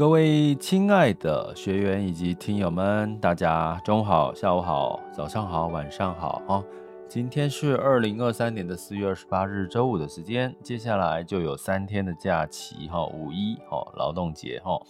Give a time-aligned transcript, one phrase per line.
[0.00, 6.64] 各位亲爱的学员以及听友们，大家中午好、下午好、早上好、晚上好啊！
[7.06, 14.80] 今天是二零二三年的四月二十八日周五的时间，接下来就有三天的假期哈，五一哈，劳动节哈，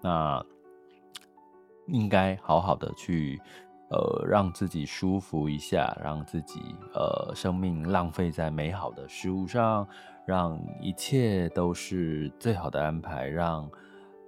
[0.00, 0.40] 那
[1.88, 3.40] 应该好好的去
[3.88, 6.60] 呃让自己舒服一下，让自己
[6.94, 9.84] 呃生命浪费在美好的事物上，
[10.24, 13.68] 让一切都是最好的安排，让。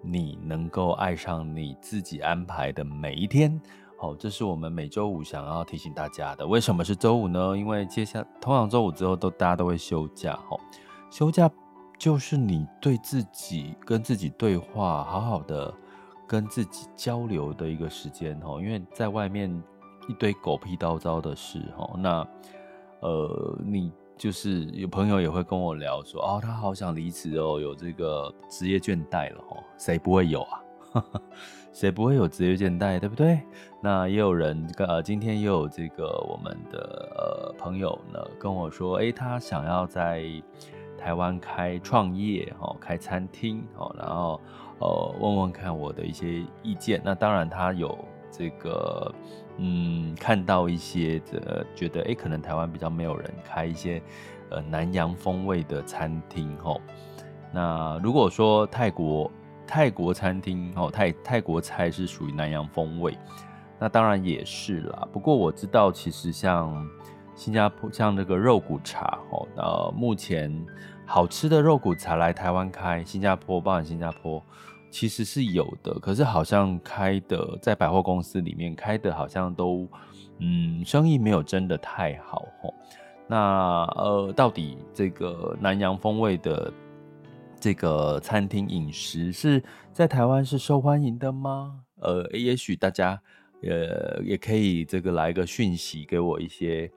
[0.03, 3.61] 你能够爱上你自己安排的每一天，
[3.97, 6.47] 好，这是我们每周五想要提醒大家的。
[6.47, 7.57] 为什么是周五呢？
[7.57, 10.57] 因为接下通常周五之后都大家都会休假，哈，
[11.11, 11.51] 休假
[11.97, 15.73] 就是你对自己跟自己对话，好好的
[16.27, 19.51] 跟自己交流的一个时间，哈，因为在外面
[20.09, 22.27] 一堆狗屁叨叨的事，哈，那
[23.01, 23.93] 呃你。
[24.23, 30.63] 就是有朋友也会跟我聊说，哦，他好想离职哦，有这个职业倦怠了哦，谁不会有啊？
[31.75, 33.41] 谁不会有职业倦怠，对不对？
[33.81, 40.23] 那也有人呃，今天也有这个我们的呃朋友呢跟我说，诶，他想要在
[40.97, 44.41] 台湾开创业哦，开餐厅哦，然后
[44.79, 47.03] 呃问问看我的一些意见。
[47.05, 47.99] 那当然他有
[48.31, 49.13] 这个。
[49.59, 54.03] 嗯，看到一些的，觉得诶，可能台湾比较没有人开一些
[54.51, 56.81] 呃南洋风味的餐厅吼。
[57.53, 59.31] 那如果说泰国
[59.67, 63.17] 泰国餐厅哦，泰泰国菜是属于南洋风味，
[63.79, 65.07] 那当然也是啦。
[65.13, 66.89] 不过我知道，其实像
[67.35, 70.51] 新加坡像这个肉骨茶哦，呃，目前
[71.05, 74.43] 好吃的肉骨茶来台湾开，新加坡包含新加坡。
[74.93, 79.89] 其实是有的，可是好像开的在百货公司里面开的，好像都
[80.39, 82.75] 嗯生意没有真的太好吼。
[83.27, 86.71] 那呃，到底这个南洋风味的
[87.59, 91.81] 这个餐厅饮食是在台湾是受欢迎的吗？
[92.01, 93.19] 呃，也许大家
[93.63, 96.91] 呃也可以这个来个讯息给我一些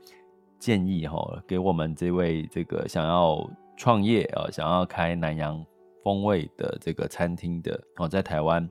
[0.60, 5.66] 建议哈，给我们这位这个想要创业啊，想要开南洋。
[6.06, 8.70] 风味的这个餐厅的哦，在台湾，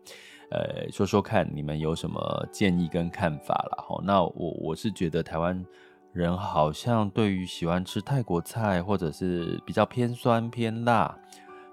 [0.52, 3.84] 呃，说说看你们有什么建议跟看法啦。
[3.88, 4.00] 哈。
[4.04, 5.66] 那我我是觉得台湾
[6.12, 11.12] 人好像对于喜欢吃泰国菜，或者是比较偏酸偏辣，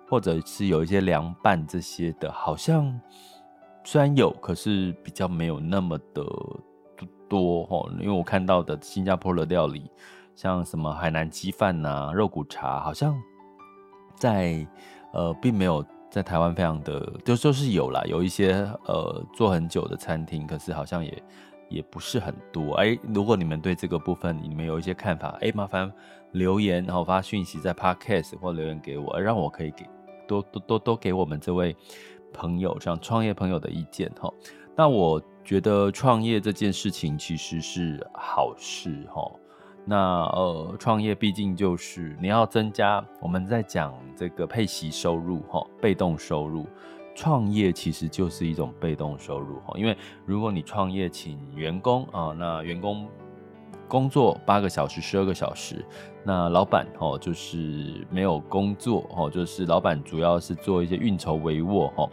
[0.09, 2.99] 或者是有一些凉拌这些的，好像
[3.83, 6.25] 虽然有，可是比较没有那么的
[7.29, 7.87] 多哈。
[7.99, 9.91] 因为我看到的新加坡的料理，
[10.33, 13.15] 像什么海南鸡饭呐、肉骨茶，好像
[14.15, 14.67] 在。
[15.13, 18.53] 呃，并没有在台湾非常的，就就是有啦，有一些
[18.85, 21.23] 呃做很久的餐厅，可是好像也
[21.69, 22.73] 也不是很多。
[22.75, 25.91] 哎，如果你们对这个部分你们有一些看法，哎，麻烦
[26.31, 29.85] 留言，然后发讯息在 Podcast 或留言给我，让我可以给
[30.27, 31.75] 多多多多给我们这位
[32.33, 34.31] 朋友，像创业朋友的意见哈。
[34.75, 39.29] 那我觉得创业这件事情其实是好事哈。
[39.83, 46.67] 那呃，创业毕竟就是你要增加，我们在讲这个配息收入哈，被动收入，
[47.15, 53.07] 创业其实就是一种被动收入哈，因为如果你创业请员工啊，那员工
[53.87, 55.83] 工作八个小时、十二个小时，
[56.23, 62.07] 那老板哦就是没有工作哦，就是老板主要是做一些运筹帷幄哈，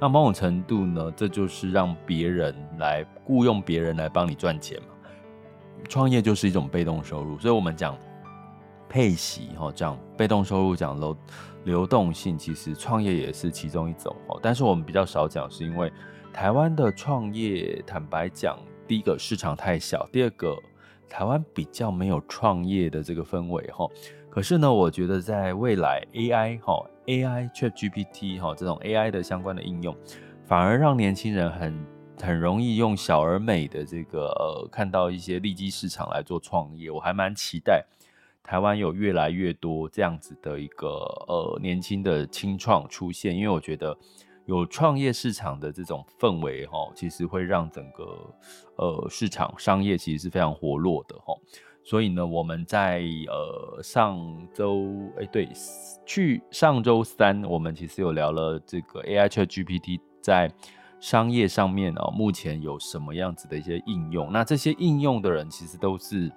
[0.00, 4.88] 那某种程度呢，这就是让别人来雇佣别人来帮你赚钱嘛。
[5.88, 7.96] 创业就是一种被动收入，所以我们讲
[8.88, 11.16] 配息哈，讲被动收入，讲流
[11.64, 14.38] 流动性，其实创业也是其中一种哦。
[14.42, 15.92] 但是我们比较少讲，是因为
[16.32, 20.56] 台湾的创业，坦白讲，第一个市场太小，第二个
[21.08, 23.86] 台湾比较没有创业的这个氛围哈。
[24.30, 29.94] 可是呢，我觉得在未来 AI 哈，AI ChatGPT 哈这种 AI 的相关的应用，
[30.46, 31.78] 反而让年轻人很。
[32.22, 37.84] 很容易用小而美的这个呃，看到一些利基市场来做创业，我还蛮期待
[38.42, 40.88] 台湾有越来越多这样子的一个
[41.26, 43.96] 呃年轻的青创出现，因为我觉得
[44.46, 48.34] 有创业市场的这种氛围哈，其实会让整个
[48.76, 51.34] 呃市场商业其实是非常活络的哈，
[51.84, 54.18] 所以呢，我们在呃上
[54.54, 54.86] 周
[55.18, 55.48] 哎对，
[56.06, 60.50] 去上周三我们其实有聊了这个 AI ChatGPT 在
[61.02, 64.30] 商业上面哦，目前有什么样子的一些应用？
[64.32, 66.32] 那这些应用的人其实都是。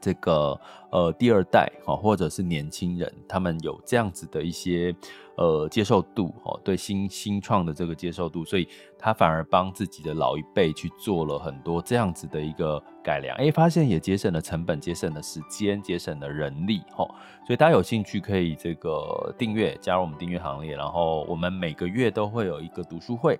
[0.00, 0.58] 这个
[0.92, 4.94] 呃，第二代哈，或者是年轻人，他们有这样子的一些
[5.36, 17.04] 呃接受度哦，对新新创的这个接受度，所以他反而帮自己的老一辈去做了很多这样子的一个改良，哎，发现也节省了成本，节省了时间，节省了人力哈，
[17.44, 23.36] 所以大家有兴趣可以这个订阅，加入我们订阅行列，然后我们每个月都会有一个读书会，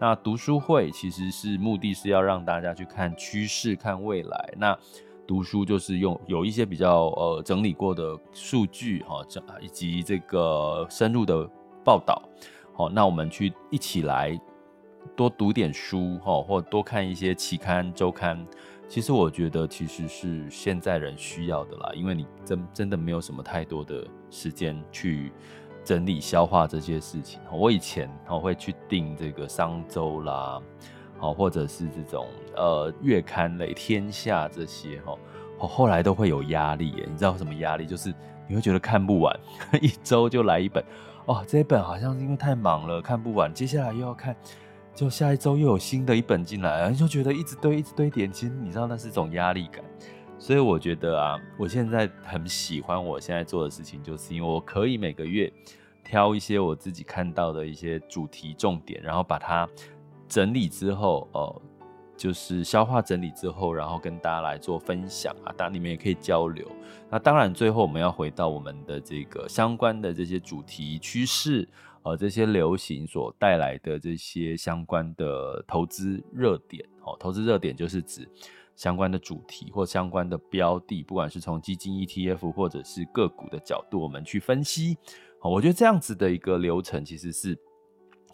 [0.00, 4.78] 那读书会其实是目的是要让大家去看趋势，看未来，那。
[5.26, 11.48] 读书就是用有一些比较呃整理过的数据哈，这以及这个深入的
[11.82, 12.22] 报道，
[12.74, 14.38] 好，那我们去一起来
[15.16, 18.46] 多读点书哈，或多看一些期刊周刊。
[18.86, 25.32] 其实我觉得其实是现在人需要的啦，因为你真真的没有什么太多的时间去
[25.84, 27.40] 整理消化这些事情。
[27.52, 30.60] 我以前我会去订这个商周啦。
[31.20, 32.26] 哦，或者是这种
[32.56, 35.16] 呃月刊类，天下这些哈，
[35.58, 37.06] 我后来都会有压力耶。
[37.08, 37.86] 你知道什么压力？
[37.86, 38.12] 就是
[38.48, 39.34] 你会觉得看不完，
[39.80, 40.84] 一周就来一本，
[41.24, 44.36] 哦，这一本好像是因为太忙了看不完，接下来又要看，
[44.92, 48.30] 就下一周又有新的一本进来，你就觉得一直堆，一直堆点。
[48.30, 49.82] 其实你知道那是一种压力感，
[50.38, 55.52] 所以我觉得啊，我现在很喜欢我现在做的事情，就是因为我可以每个月
[56.04, 59.68] 挑一些我自己看到的一些主题重点，然后把它。
[60.26, 61.62] 整理之后，哦，
[62.16, 66.66] 就是消化整理之后，然后跟大家来做分享啊，当然你们也可以交流。
[67.10, 71.68] 那当然，最后我们要回到我们的这个相关的这些主题趋势，
[72.02, 78.26] 呃，这些流行所带来的这些相关的投资热点，哦，投资热点就是指
[78.74, 84.96] 相关的主题或相关的标的，不管是从基金 ETF 或者是个股的角度，我们去分析。
[85.40, 87.58] 哦，我觉得这样子的一个流程其实是。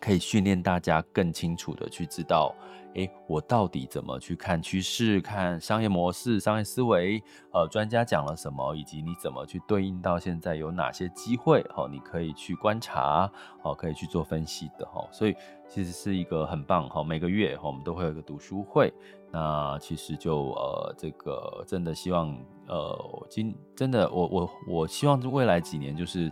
[0.03, 2.55] 可以训练大家更清楚的去知道，
[2.95, 7.23] 诶，我到底怎么去看趋势、看商业模式、商业思维，
[7.53, 13.31] 呃，专家讲了什么，以及你怎么去对应到现在有哪些机会，哦，你可以去观察，
[13.63, 15.35] 哦，可以去做分析的，哈，所以
[15.69, 18.91] 其实是一个很棒，哈，每个月我们都会有一个读书会，
[19.33, 22.37] 那其实就呃，这个真的希望，
[22.67, 26.31] 呃，今真的我我我希望未来几年就是。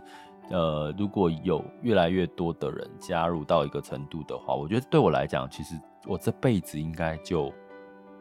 [0.51, 7.53] 呃，如果有越来越多的人加入到一个程度的话，我觉得对我来讲，其实我这辈子应该就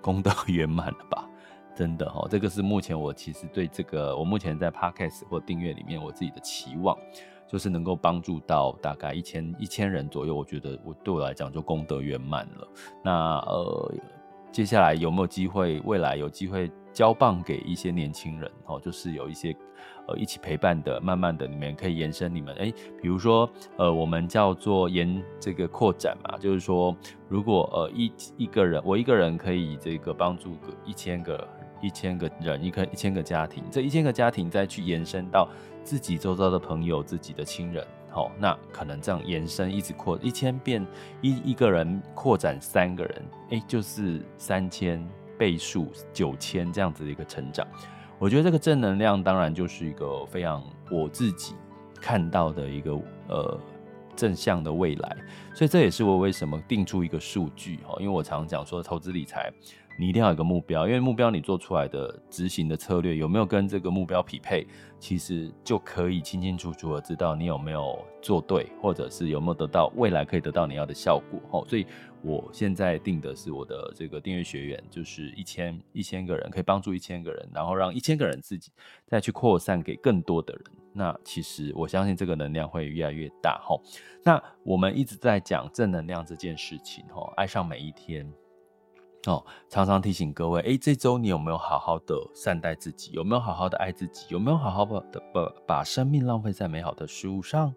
[0.02, 1.26] 功德 圆满了吧？
[1.75, 6.94] 真的哈，这个是目前我其实对这个，我目前在 Podcast 或订阅里面我自己的期望，
[7.46, 10.34] 就是能够帮助到大概一千一千人左右。
[10.34, 12.69] 我觉得我对我来讲就功德圆满了。
[13.02, 13.94] 那呃，
[14.50, 15.81] 接下来有没有机会？
[15.85, 19.55] 未来有机会交棒给一些年轻人哦，就是有一些。
[20.09, 26.97] 呃，一起陪伴的，慢慢的，你们可以延伸你们，诶，比如说，呃，我们叫做延这个扩展嘛，就是说，
[27.29, 31.47] 如果呃一一个人，我一个人可以这个帮助个一千个
[31.83, 35.47] 一千个人，一个一千个家庭，这一千个家庭再去延伸到
[35.85, 37.87] 自己周遭的朋友、自己的亲人，
[38.19, 40.85] 好，那可能这样延伸一直扩一千变
[41.20, 47.65] 一一个人扩展三个人，诶，就是三千倍数九千这样子的一个成长。
[48.19, 50.61] 我觉得这个正能量当然就是一个非常
[50.91, 51.55] 我自己
[52.00, 53.61] 看到的一个呃
[54.16, 55.16] 正向的未来，
[55.54, 59.49] 所以这也是我为什么定出一个数据哈，因为我常讲说投资理财
[59.99, 64.67] 你一定要有个目标，因为目标你做出来的执行的策略有没有跟这个目标匹配，
[64.99, 71.87] 其实就可以清清楚楚的知道你有没有做对，或者是有没有得到未来可以得到你要的效果哈，所以。
[72.21, 78.73] 我现在定的是我的这个订阅学员，就是一千一千个人，可以帮助一千个人，然后让一千个人自己
[79.07, 80.64] 再去扩散给更多的人。
[80.93, 83.81] 那其实我相信这个能量会越来越大哈。
[84.25, 88.28] 那我们一直在讲正能量这件事情哈，爱上每一天
[89.28, 93.11] 哦，常常提醒各位，诶，这周你有没有好好的善待自己？
[93.12, 94.26] 有没有好好的爱自己？
[94.30, 97.75] 有没有好好的把把生命浪费在美好的事物上？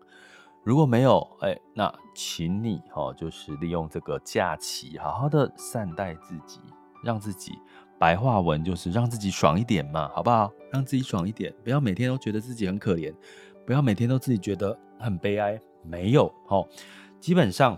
[0.63, 6.61] 如果没有，哎、那请你哈，就是利用这个假期，好好的善待自己，
[7.03, 7.51] 让自己
[7.99, 10.51] 白话文就是让自己爽一点嘛，好不好？
[10.71, 13.13] 让自己爽一点，不要每天都觉得自己很可怜，
[13.65, 15.59] 不要每天都自己觉得很悲哀。
[15.83, 16.63] 没有，哈，
[17.19, 17.77] 基本上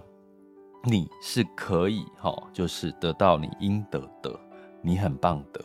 [0.85, 4.37] 你是可以哈，就是得到你应得的，
[4.81, 5.61] 你很棒的。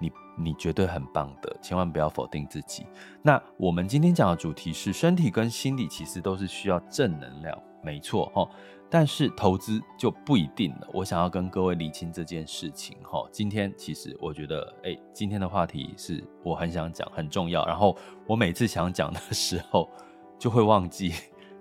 [0.00, 2.84] 你你绝对很棒的，千万不要否定自己。
[3.22, 8.48] 那我们今天讲的主题是身体跟心理其实都是需要正能量，没错哈。
[8.88, 10.88] 但是投资就不一定了。
[10.92, 13.24] 我想要跟各位厘清这件事情哈。
[13.30, 17.64] 今天其实我觉得，哎，今天的话题是我很想讲，很重要。
[17.66, 19.88] 然后我每次想讲的时候，
[20.40, 21.12] 就会忘记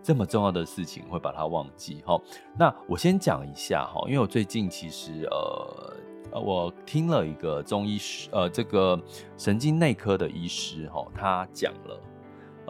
[0.02, 2.20] 这么重要的事情，会把它忘记哈。
[2.58, 9.00] 那我先讲一下哈，因为我最近其实呃，我听了一个中医师，呃，这个
[9.38, 12.00] 神经内科的医师哈，他讲了。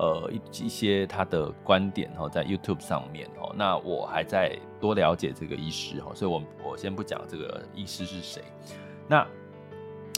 [0.01, 8.41] 呃，一一些他的观点哈，在 YouTube 上面哈，那我还在多了解这个医师哈，所以我我先不讲这个医师是谁。
[9.09, 9.27] 那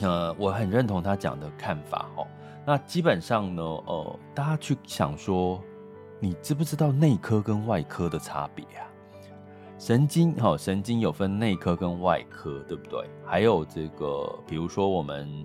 [0.03, 2.27] 呃，我很认同他讲的看法哈。
[2.63, 5.59] 那基本上呢，呃，大家去想说，
[6.23, 8.87] 你知不知道内科跟外科的差别啊？
[9.77, 13.09] 神经哈，神经有分内科跟外科，对不对？
[13.25, 15.43] 还有这个，比如说我们。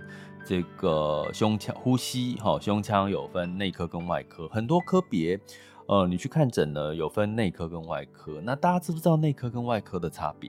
[0.48, 5.36] 这个胸腔呼吸哈，胸腔有分内科跟外科，很多科别，
[5.88, 8.40] 呃，你去看诊呢，有分内科跟外科。
[8.44, 10.48] 那大家知不知道内科跟外科的差别？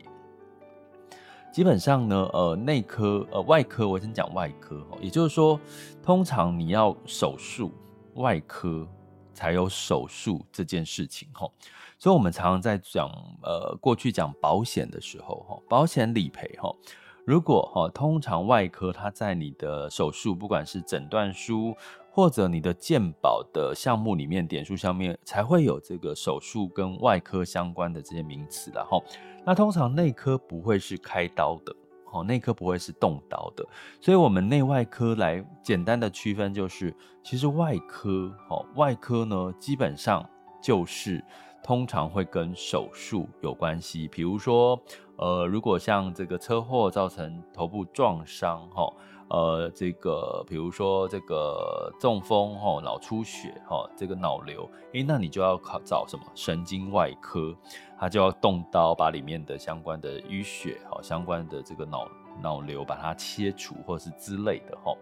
[1.52, 5.60] 基本上呢，呃，内科呃外科，我先讲外科哈，也就是说，
[6.04, 7.72] 通常你要手术，
[8.14, 8.88] 外科
[9.38, 11.53] 才有手术这件事情吼。
[12.00, 13.08] 所以我们常常在讲
[13.44, 16.74] 呃过去讲保险的时候哈，保险理赔哈。
[17.24, 21.75] 如果哈，通常外科它在你的手术，不管是诊断书
[22.10, 28.98] 或者你的健保的项目里面点数上面，才会有这个手术跟外科相关的这些名词的哈。
[29.46, 31.75] 那通常内科不会是开刀的，
[32.12, 33.66] 哦，内科不会是动刀的，
[34.00, 40.28] 所以我们内外科来简单的区分就是，其实外科，哦，外科呢基本上
[40.62, 41.24] 就是
[41.64, 44.80] 通常会跟手术有关系，比如说。
[45.20, 48.88] 呃，如果像这个车祸造成头部撞伤，哈，
[49.30, 57.54] 呃，这个比如说这个中风，哈，脑出血，哈，这个脑瘤，诶，那你就要考找什么神经外科，
[58.00, 62.08] 他就要动刀把里面的相关的淤血，哈，相关的这个脑
[62.42, 64.96] 脑瘤把它切除，或是之类的，哈。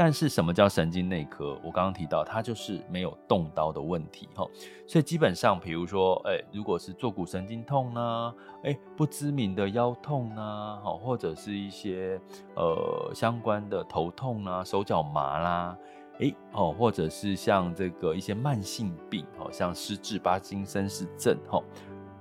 [0.00, 1.58] 但是什么叫神经内科？
[1.60, 4.46] 我刚刚提到，它就是没有动刀的问题哈，
[4.86, 12.16] 所以基本上，比如说，哎，如果是坐骨神经痛呢，哎，不知名的腰痛呢，哈，或者是一些
[12.54, 15.76] 呃相关的头痛啊、手脚麻啦，
[16.20, 21.60] 哎，哦，或者是像这个一些慢性病，哦，像失智、帕金森氏症，哈，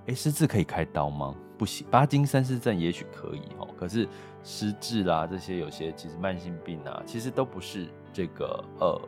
[0.08, 1.36] 哎，失智可以开刀吗？
[1.60, 4.10] 不行，帕金森氏症也许可以，哈，可是。
[4.50, 9.02] 失智啦，这些有些其实慢性病啊，其实都不是这个呃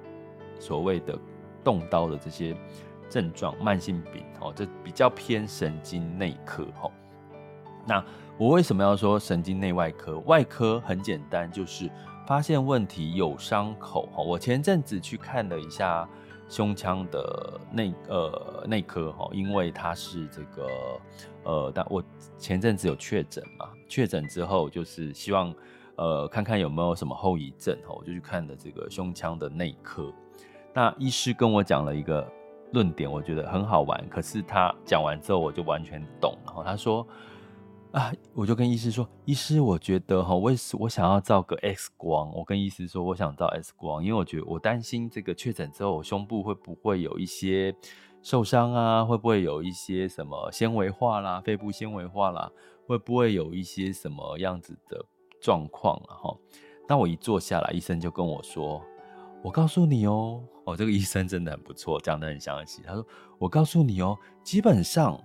[0.59, 1.17] 所谓的
[1.63, 2.53] 动刀的这些
[3.09, 6.91] 症状，慢性病哦，这比较偏神经内科哈。
[7.85, 8.03] 那
[8.37, 10.19] 我为什么要说神经内外科？
[10.25, 11.89] 外科很简单，就是
[12.27, 14.21] 发现问题有伤口哈。
[14.21, 16.05] 我前阵子去看了一下。
[16.49, 20.67] 胸腔的内呃内科哈，因为他是这个
[21.43, 22.03] 呃，但我
[22.37, 25.53] 前阵子有确诊嘛，确诊之后就是希望
[25.95, 30.11] 呃看看有没有什么后遗症哈，我就去看了这个胸腔的内科。
[30.73, 32.27] 那医师跟我讲了一个
[32.73, 36.63] 论点，我觉得很好玩，可是他讲完之后我就完全懂了。
[36.65, 37.07] 他说。
[37.91, 42.31] 啊，我就跟医师说，医师，我觉得哈，我我想要照个 X 光。
[42.35, 47.75] 我跟医师说，我想照 X 光，因为我觉得我担心这个确诊之后，我胸部会不会有一些
[48.21, 49.03] 受伤啊？
[49.03, 52.51] 会不会有一些什么纤维化啦，肺部纤维化啦？
[52.85, 55.03] 会不会有一些什么样子的
[55.41, 56.13] 状况啊？
[56.13, 56.37] 哈，
[56.87, 58.83] 那我一坐下来，医生就跟我说，
[59.43, 62.83] 我告诉你哦，哦，这个医生真的很不错，讲得很详细。
[62.85, 63.03] 他说，
[63.39, 65.19] 我告诉你哦，基本上。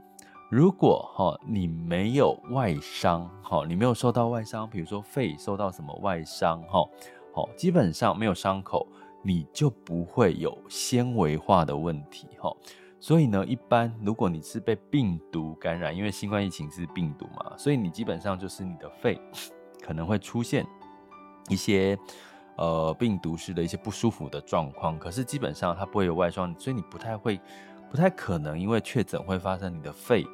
[0.54, 6.88] 如果哈你没有外伤哈，你没有受到外伤，比如说肺受到什么外伤哈，
[7.34, 8.86] 好，基本上没有伤口，
[9.20, 12.54] 你就不会有纤维化的问题哈。
[13.00, 19.20] 所以呢，一般如果你是被病毒感染，因为新冠疫情是病毒嘛，所以你基本上就是你的肺
[19.82, 20.64] 可能会出现
[21.48, 21.98] 一些
[22.58, 27.40] 呃病毒式的一些不舒服的状况，可是基本上它不会有外伤，所以你不太会，
[27.90, 30.24] 不太可能因为确诊会发生你的肺。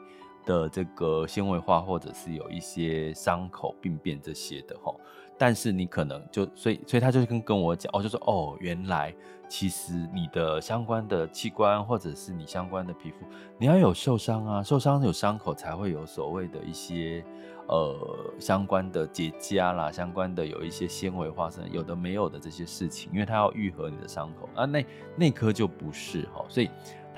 [0.45, 4.95] 的这个纤维化，或者是有一些伤口、病变这些的哈，
[5.39, 9.15] 但是你可能就所以所以他就跟跟我讲哦，就说哦，原来
[9.49, 13.27] 其实你的相关的器官或者是你相关的皮肤，
[13.59, 17.25] 你要有受伤啊，受伤有伤口才会有所谓的一些
[17.69, 17.97] 呃
[18.39, 24.85] 相关的结痂啦，相关的有一些纤维化生有的没有的这些事情，因为它要愈合你的伤口啊，那
[25.17, 26.71] 内科就不是齁，所以。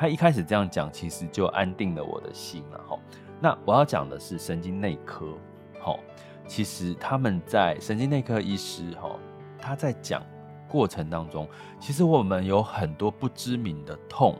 [0.03, 2.99] 他一开始这样讲，其实就安定了我的心了哈。
[3.41, 5.39] 那我要讲的是神经内科，
[5.81, 5.97] 哈，
[6.45, 9.17] 其实他们在神经内科医师哈，
[9.61, 10.21] 他在讲
[10.67, 14.37] 过程当中，其实我们有很多不知名的痛，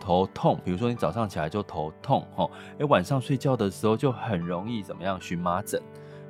[0.00, 2.50] 头痛，比如说你早上起来就头痛，哈，
[2.80, 5.16] 哎，晚上睡觉的时候就很容易怎么样？
[5.20, 5.80] 荨麻疹，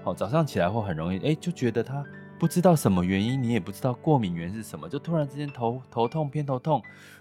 [0.05, 2.05] 好，早上起来会很容易，哎，就觉得他
[2.39, 6.81] 不知道什么原因，你也不知道过敏源是什么，就突然之间头头痛偏头痛，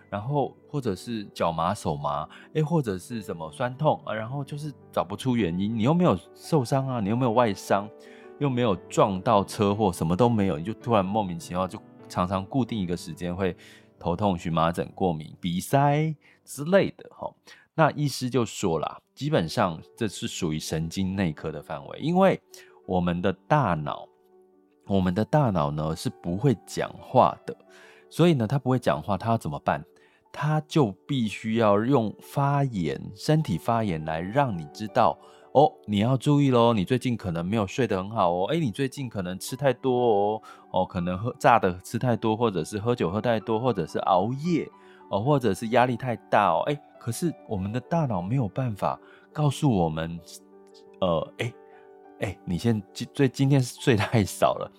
[0.09, 7.89] 然后或者是脚麻手麻，哎，或者是什么酸痛啊，然后就是找不出原因，你又没有受伤啊，你又没有外伤，
[8.39, 13.55] 又没有撞到车祸，什么都没有，你就突然莫名其妙就常常固定一个时间会。
[13.99, 17.33] 头痛、荨麻疹、过敏、鼻塞之类的，哈，
[17.73, 22.39] 那医师就说啦，基本上这是属于神经内科的范围，因为
[22.85, 24.07] 我们的大脑，
[24.87, 27.55] 我们的大脑呢是不会讲话的，
[28.09, 29.83] 所以呢，他不会讲话，他要怎么办？
[30.31, 35.17] 他就必须要用发言、身体发言来让你知道。
[35.53, 38.45] 哦，你要注意喽，你最近可能没有睡得很好哦。
[38.49, 44.69] 诶，你最近可能吃太多哦，哦，可能喝炸的吃太多，或者是喝酒喝太多，或者是熬夜
[45.09, 46.61] 哦，或者是压力太大哦。
[46.67, 48.99] 诶，可是我们的大脑没有办法
[49.33, 50.19] 告诉我们，
[51.01, 51.51] 呃，诶，
[52.19, 54.71] 哎，你现今最今天睡太少了，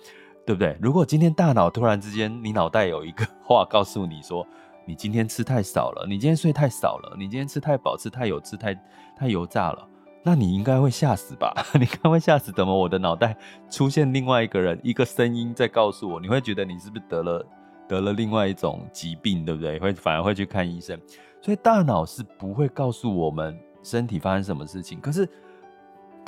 [0.44, 0.76] 对不对？
[0.80, 4.46] 如果今天大脑突然之间，你脑袋有一个 话告诉你说，
[4.86, 8.74] 你今天吃太少了，你今天睡太少了，你今天吃太饱，吃太油，吃太
[9.16, 9.88] 太油炸了。
[10.24, 11.54] 那你应该会吓死吧？
[11.74, 13.36] 你应该会吓死，怎么我的脑袋
[13.70, 16.20] 出现另外一个人，一个声音在告诉我？
[16.20, 17.46] 你会觉得你是不是得了
[17.86, 19.78] 得了另外一种疾病，对不对？
[19.78, 21.00] 会反而会去看医生。
[21.40, 25.26] 所以大脑是不会告诉我们身体发生什么事情，可是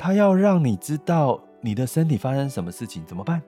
[0.03, 3.39] 他要让你知道你的身体发生什么事情怎么办？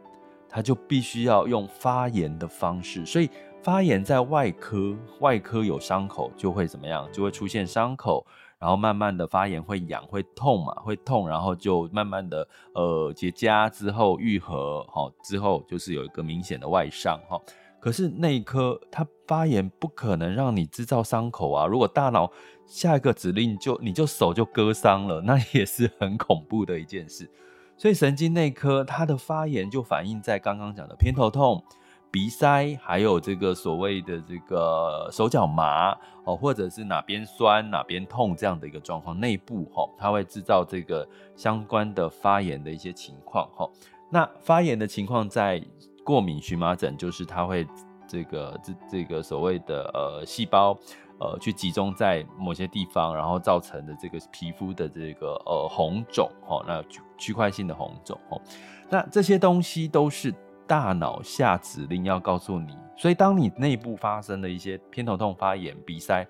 [0.48, 3.04] 他就必须要用发炎的方式。
[3.08, 3.28] 所以
[3.64, 7.10] 发炎在外科，外科有伤口就会怎么样？
[7.12, 8.24] 就会出现伤口。
[8.60, 17.38] 然后慢慢的发炎会痒会痛嘛，会痛，然后就慢慢的呃结痂之后愈合，好之后就是有一个明显的外伤哈。
[17.84, 22.32] 可是内科它发炎不可能让你制造伤口啊，如果大脑
[22.66, 27.30] 下一个指令就你就手就割伤了， 那也是很恐怖的一件事。
[27.76, 31.62] 所以神经内科它的发炎就反映在刚刚讲的偏头痛。
[32.10, 35.92] 鼻塞，还有这个所谓的这个手脚麻
[36.24, 41.06] 哦，或者是哪边酸哪边痛这样的一个状况，内部哈，它会制造这个
[41.36, 43.70] 相关的发炎的一些情况哈。
[44.10, 45.62] 那发炎的情况在
[46.04, 47.68] 过敏荨麻疹，就是它会
[48.08, 50.78] 这个这这个所谓的呃细胞
[51.20, 56.84] 呃去集中在某些地方，然后造成的这个皮肤的这个呃红肿哦，那
[57.18, 58.42] 区块性的红肿哦，
[58.90, 60.34] 那这些东西都是。
[60.66, 66.26] 大脑下指令要告诉你，所以当你内部发生了一些偏头痛、发炎、鼻塞，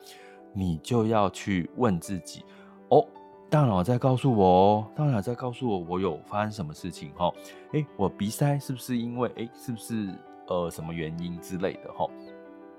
[0.54, 2.44] 你就要去问自己：
[2.90, 3.06] 哦，
[3.54, 7.12] 大脑在告诉我哦，大脑在告诉我，我有发生什么事情？
[7.14, 7.32] 哈，
[7.74, 10.10] 诶，我鼻塞是不是因为诶，是不是
[10.48, 11.94] 呃什么原因之类的？
[11.94, 12.10] 哈，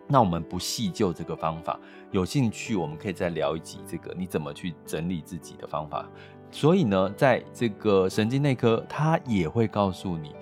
[0.08, 1.78] 那我们不细究这个方法，
[2.10, 6.08] 有兴趣我们可以再聊一集这个你怎么去整理自己的方法。
[6.50, 10.34] 所以呢，在这个神经内科，它也会告诉你。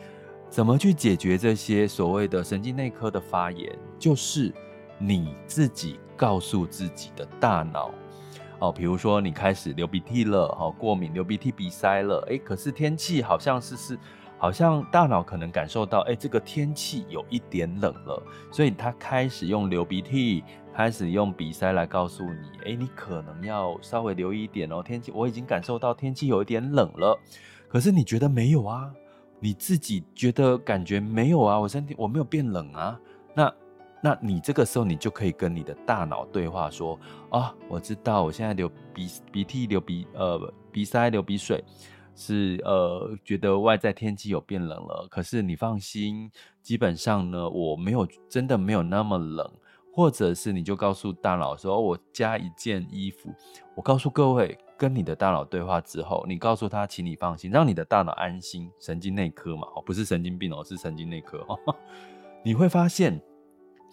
[0.49, 3.71] 怎么去解决这些所谓的神经内科的发炎？
[3.99, 4.51] 就是
[4.97, 7.91] 你自己告诉自己的大脑
[8.63, 13.99] 哦，比如说你开始流鼻涕了，哦，过敏流鼻涕鼻塞了，诶，可是天气好像是是，
[14.39, 18.23] 好像大脑可能感受到，诶，这个天气有一点冷了，
[18.53, 27.19] 所以他开始用流鼻涕，开始用鼻塞来告诉你，诶，你可能要稍微留意一点哦，天气我已经感受到天气有一点冷了，
[27.69, 28.89] 可是你觉得没有啊？
[29.41, 31.59] 你自己觉得感觉没有啊？
[31.59, 32.97] 我身体我没有变冷啊。
[33.35, 33.53] 那，
[34.03, 36.99] 那你这个时候你就可以跟你的大脑对话说
[37.31, 41.65] 啊，我知道我现在流鼻鼻涕、流鼻呃鼻塞、流鼻水，
[42.15, 45.07] 是呃觉得外在天气有变冷了。
[45.11, 49.51] 可是你放心，基本上呢，我没有真的没有那么冷。
[49.95, 53.31] 或者是你就告诉大脑说，我加一件衣服。
[53.75, 54.59] 我告诉各位。
[54.79, 58.69] 跟你的大脑对话之后，你告诉他，请你放心，让你的大脑安心。
[58.81, 61.57] 神经内科嘛，哦，不是神经病哦，是神经内科哦。
[62.43, 63.23] 你会发现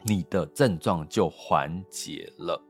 [0.03, 2.61] 你的症状就缓解了。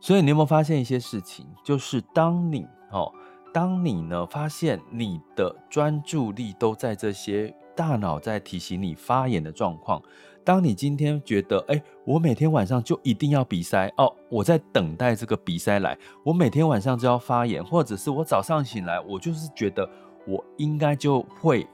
[0.00, 1.46] 所以你有没有发现一些事情？
[1.64, 3.12] 就是当你哦，
[3.52, 10.02] 当你呢发现你的专注力都在这些大脑在提醒你发炎的状况。
[10.44, 19.88] 当你今天觉得，哎，我每天晚上就一定要鼻塞哦，我在等待这个鼻塞来，我每天晚上就要发炎，或者是我早上醒来，我就是觉得
[20.26, 21.64] 我应该就会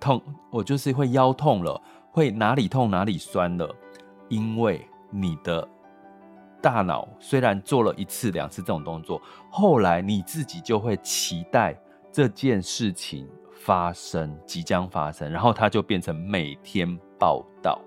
[0.00, 1.80] 痛，我就是会腰痛了，
[2.10, 3.72] 会哪里痛哪里酸了，
[4.28, 5.66] 因为你的
[6.60, 11.78] 大脑虽然做了一次两次这种动作，后来你自己就会期待
[12.10, 17.80] 这件事情发生，即将发生，然后它就变成每天报道。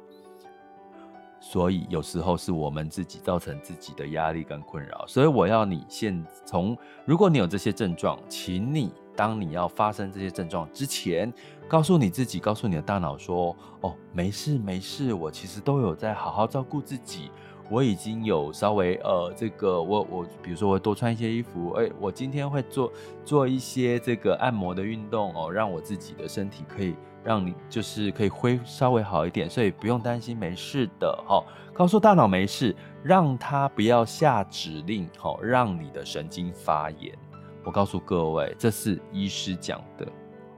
[1.42, 5.06] 所以有时候是我们自己造成自己的压力跟困扰。
[5.08, 11.34] 所以我要你现从，如果你有这些症状，请你当你要发生这些症状之前，
[11.70, 17.32] 告诉你自己，告诉你的大脑说：“哦，没事没事，我其实都有在好好照顾自己。”
[17.72, 22.92] 我已经有稍微呃，这个我我比如说我多穿一些衣服，哎，我今天会做
[23.24, 37.16] 做一些这个按摩的运动哦，让我自己的身体可以让你就是可以恢稍微好一点，所以不用担心，没事的哈、告诉大脑没事，让他不要下指令，好、哦，让你的神经发炎。
[37.64, 40.08] 我告诉各位，这是医师讲的，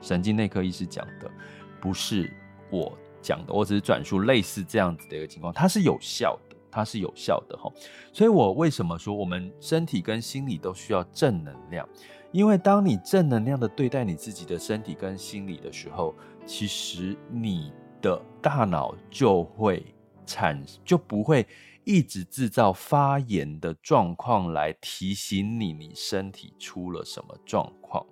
[0.01, 1.31] 神经内科医师讲的，
[1.79, 2.31] 不是
[2.69, 6.57] 我讲的，我只是转述类似这样子的一个情况，它是有效的。
[6.73, 7.69] 它是有效的哈，
[8.13, 11.85] 所以我为什么说我们身体跟心理都需要正能量？
[12.31, 19.83] 因为当你正能量的对待你自己的身体跟心理的时候，其实你的大脑就会
[20.25, 21.45] 产，就不会
[21.83, 28.05] 一直制造发炎的状况来提醒你你身体出了什么状况。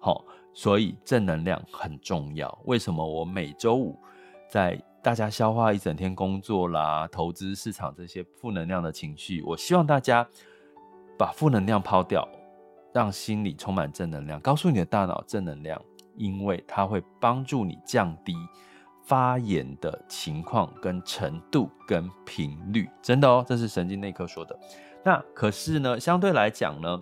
[0.00, 2.56] 好，所以正能量很重要。
[2.64, 3.98] 为什么我每周五
[4.48, 10.26] 在大家消化一整天工作啦、投资市场这些负能量的情绪，我希望大家
[11.18, 12.26] 把负能量抛掉，
[12.92, 14.40] 让心里充满正能量。
[14.40, 15.78] 告诉你的大脑正能量，
[16.16, 18.34] 因为它会帮助你降低
[19.04, 22.88] 发炎的情况跟程度跟频率。
[23.02, 24.58] 真的哦，这是神经内科说的。
[25.04, 26.98] 那可是呢，相对来讲呢，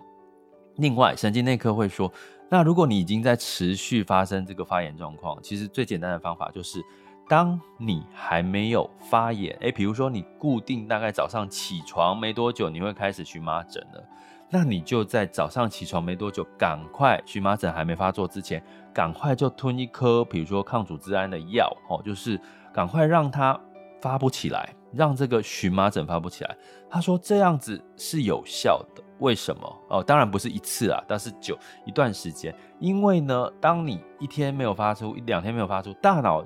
[0.75, 2.11] 另外神经内科会说，
[2.53, 6.79] 那如果你已经在持续发生这个发炎状况，其实最简单的方法就是。
[7.27, 14.03] 当你还没有发炎，诶，比如说你固定大概早上起床没多久，你会开始荨麻疹了，
[14.49, 18.61] 那你就在早上起床没多久，赶快荨麻疹还没发作之前，
[18.93, 22.39] 赶快就吞一颗，比如说抗组织胺的药，哦，就是
[22.73, 23.57] 赶快让它
[24.01, 26.55] 发不起来，让这个荨麻疹发不起来。
[26.89, 29.79] 他说这样子是有效的，为什么？
[29.89, 36.45] 哦，当然不是一次啊，但是久一段时间，因为呢，当你一天没有发出，一两天没有发出，大脑。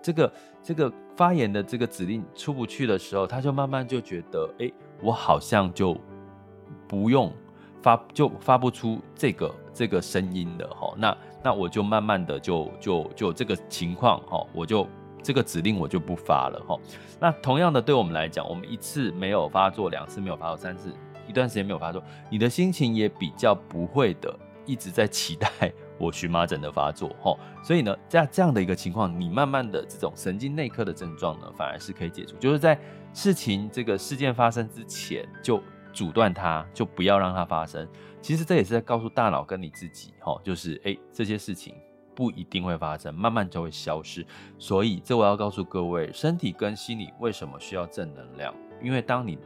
[0.00, 4.70] 这个这个发炎的这个指令出不去的时候，他就慢慢就觉得，哎，
[5.02, 5.96] 我好像就
[6.86, 7.32] 不用
[7.82, 10.94] 发，就发不出这个这个声音了哈。
[10.96, 14.86] 那那我就慢慢的就就就这个情况哈，我就
[15.20, 16.78] 这个指令我就不发了哈。
[17.18, 20.94] 那同样的，对我们来讲，我们一次没有发作，两次没有发作，三次
[21.28, 24.34] 一段时间没有发作，你的心情也比较不会的
[24.66, 25.48] 一直在期待。
[26.00, 32.78] 我荨麻疹的发作，吼，所以呢，在这样的一个情况，你慢慢的这种神经内科的症状呢，反而是可以解除，就是在
[33.12, 35.60] 事情这个事件发生之前就
[35.92, 37.88] 阻断它，就不要让它发生。
[38.22, 41.74] 其实这也是在告诉大脑跟你自己，吼，就是诶，这些事情
[42.14, 44.24] 不一定会发生，慢慢就会消失。
[44.56, 48.54] 所以这我要告诉各位，身体跟心理为什么需要正能量？
[48.80, 49.36] 因为当你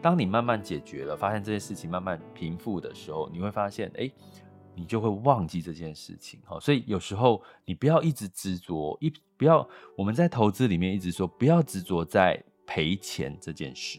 [0.00, 4.12] 当你慢慢解决了，发现这些事情慢慢平复的时候，你会发现，诶。
[4.74, 13.98] 你就会忘记这件事情，好，所以有时候你不要一直执着，一不要我们在投资里面一直说不要执着在赔钱这件事，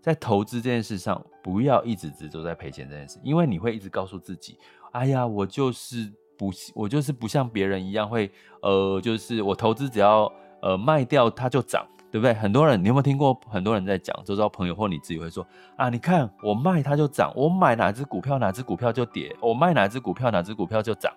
[0.00, 4.58] 在投资这件事上不要一直执着在赔钱这件事，因为你会一直告诉自己，
[4.90, 8.28] 哎呀，我就是不，我就是不像别人一样会，
[8.60, 10.24] 呃，就是我投资只要
[10.62, 11.86] 呃卖掉它就涨。
[12.12, 12.34] 对不对？
[12.34, 13.34] 很多人，你有没有听过？
[13.48, 15.44] 很多人在讲，周遭朋友或你自己会说
[15.76, 21.10] 啊，你看我卖它就涨，我买哪只股票哪只股票就跌，我卖哪只股票哪只股票就涨，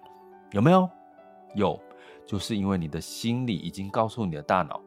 [0.52, 0.90] 有没有？
[1.54, 1.78] 有，
[2.26, 4.80] 就是因为你的心理已经告诉你的大脑，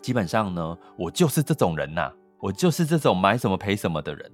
[0.00, 4.30] 基本上呢，我就是这种人呐、我就是这种买什么赔什么的人。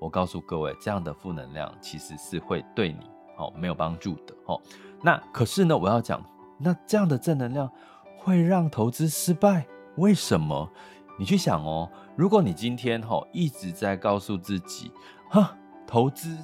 [0.00, 4.58] 我告诉各位，这样的负能量其实是会对你哦没有帮助的哦。
[5.02, 6.24] 那可是呢，我要讲，
[6.58, 7.70] 那这样的正能量
[8.16, 9.66] 会让投资失败。
[9.98, 10.70] 为什么？
[11.18, 14.92] 你去想哦，如果你今天哈一直在告诉自己，
[15.28, 15.52] 哈，
[15.84, 16.36] 投资，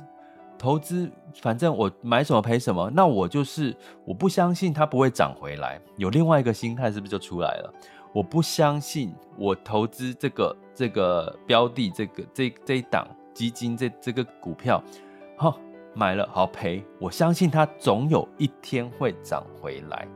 [0.58, 1.08] 投资，
[1.40, 5.80] 反正我买什么赔什么，那我就是我不相信它不会涨回来。
[5.96, 7.72] 有另外一个心态是不是就出来了？
[8.12, 14.82] 我不相信我投资这个这个标的，这个这这一档基金，这这个股票，
[15.36, 15.56] 哈，
[15.94, 20.08] 买了好赔，我相信它总有一天会涨回来。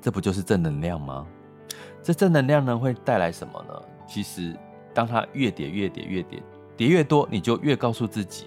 [0.00, 1.24] 这不就是正能量吗？
[2.02, 3.74] 这正能量呢会带来什么呢？
[4.06, 4.56] 其实，
[4.92, 6.42] 当它越跌越跌越跌，
[6.76, 8.46] 跌越多，你就越告诉自己，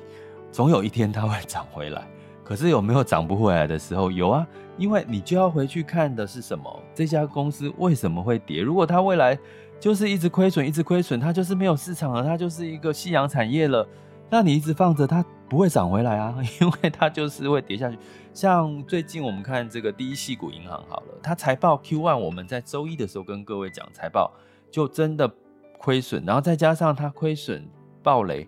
[0.52, 2.06] 总有一天它会涨回来。
[2.44, 4.12] 可是有没有涨不回来的时候？
[4.12, 4.46] 有啊，
[4.78, 6.80] 因为你就要回去看的是什么？
[6.94, 8.62] 这家公司为什么会跌？
[8.62, 9.36] 如果它未来
[9.80, 13.88] 就是一直亏损，一直亏损，它就是没有市场了，它就是一个夕阳产业了。
[14.30, 17.98] 那你一直放着它不会涨回来啊， 因为它就是会跌下去。
[18.34, 24.34] 像最近我们看这个第一矽谷银行好了，它财报 Q one，我们在周一的时候跟各位讲财报
[24.70, 25.32] 就真的
[25.78, 27.66] 亏损，然后再加上它亏损
[28.04, 28.48] 暴雷，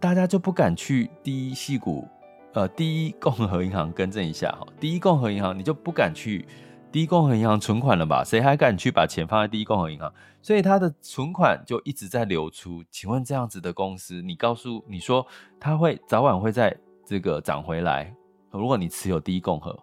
[0.00, 2.08] 大家就不敢去第一矽谷，
[2.54, 6.46] 呃，第一共和银行更正一下哈，第一共和银行你就不敢去。
[6.90, 8.24] 第一共和银行存款了吧？
[8.24, 10.10] 谁还敢去把钱放在第一共和银行？
[10.40, 12.82] 所以他的存款就一直在流出。
[12.90, 15.26] 请问这样子的公司，你告诉你说
[15.60, 16.74] 他会早晚会在
[17.04, 18.14] 这个涨回来？
[18.50, 19.78] 如果你持有第一共和，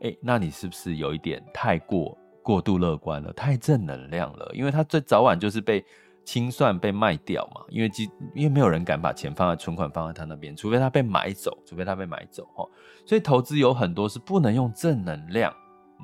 [0.00, 3.32] 诶，那你是不是有一点太过过度乐观了？
[3.34, 4.50] 太正能量了？
[4.54, 5.84] 因为他最早晚就是被
[6.24, 7.60] 清算、被卖掉嘛。
[7.68, 12.68] 因为基因为没有人敢把钱放在存款放在他那边，除非他被买走，除非他被买走哈。
[13.06, 15.54] 所以投资有很多是不能用正能量。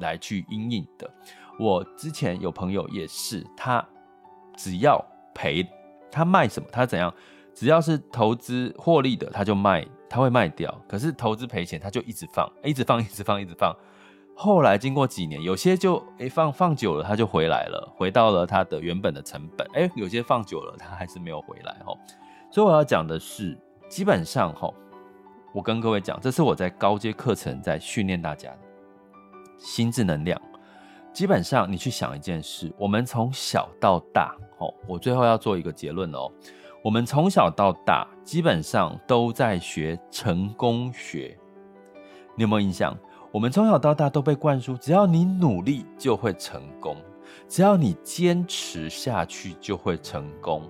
[0.00, 1.11] 来去因应的，
[1.59, 3.85] 我之前有朋友也是，他
[4.57, 5.66] 只要赔，
[6.11, 7.12] 他卖什么，他怎样，
[7.55, 10.74] 只要是投资获利的，他就卖，他会卖掉。
[10.88, 13.74] 可是投资赔钱，他就一直放，一直放，一直放，一直放。
[14.35, 19.66] 后来经过几年，有些就哎放放久了，他就回来了，回到了他的原本的成本。
[19.74, 21.94] 哎，有些放久了，他还是没有回来哦。
[22.50, 24.72] 所以我要讲的是，基本上哈，
[25.53, 28.59] 我跟各位讲，这是我在高阶课程在训练大家的。
[29.60, 30.40] 心智能量，
[31.12, 36.30] 基本上你去想一件事，我们从小到大，哦，我最后要做一个结论哦，
[36.82, 41.38] 我们从小到大基本上都在学成功学，
[42.34, 42.96] 你有没有印象？
[43.30, 46.96] 我们从小到大都被灌输，只要你努力就会成功，
[47.46, 50.68] 只要你坚持下去就会成功，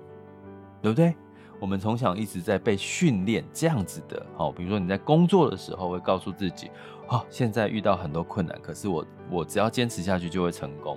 [0.82, 1.14] 对不对？
[1.60, 6.70] 我们从小一直在被训练这样子的，好，比如说你在工作的时候会告诉自己，
[7.08, 10.96] 哦，现在遇到很多困难，可是我我只要坚持下去就会成功，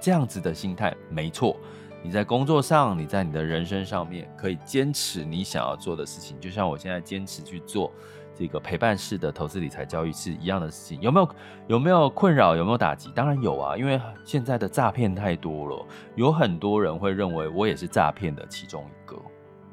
[0.00, 1.56] 这样子的心态没错。
[2.02, 7.92] 你在工作上，你在你的人生上面可以坚持你想要做的事情，就像我现在坚持去做
[8.34, 10.98] 这个陪伴式的投资理财教育是一样的事情。
[11.02, 11.28] 有没有
[11.66, 12.56] 有没有困扰？
[12.56, 13.12] 有没有打击？
[13.14, 19.20] 当然有啊，因为现在的诈骗太多了，有很多人会认为我也是诈骗的其中一个。